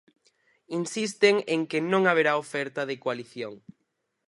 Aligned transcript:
Insisten 0.79 1.35
en 1.53 1.61
que 1.69 1.79
non 1.91 2.01
haberá 2.05 2.33
oferta 2.43 2.81
de 2.89 2.95
coalición. 3.03 3.53